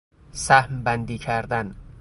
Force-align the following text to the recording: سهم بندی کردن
سهم 0.33 0.83
بندی 0.83 1.17
کردن 1.17 1.75